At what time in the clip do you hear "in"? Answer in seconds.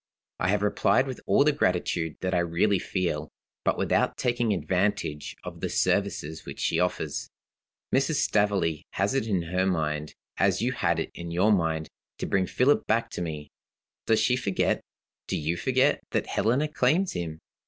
9.27-9.43, 11.13-11.29